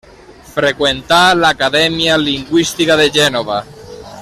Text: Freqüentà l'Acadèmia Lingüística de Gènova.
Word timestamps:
Freqüentà 0.53 1.19
l'Acadèmia 1.41 2.17
Lingüística 2.25 2.97
de 3.03 3.07
Gènova. 3.19 3.61